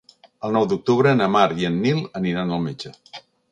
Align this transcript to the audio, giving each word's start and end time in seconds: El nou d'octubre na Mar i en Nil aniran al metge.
El 0.47 0.55
nou 0.55 0.63
d'octubre 0.71 1.11
na 1.19 1.27
Mar 1.35 1.45
i 1.65 1.69
en 1.71 1.79
Nil 1.85 2.01
aniran 2.23 2.57
al 2.57 2.67
metge. 2.67 2.95